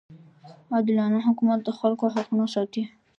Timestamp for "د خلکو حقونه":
1.63-2.45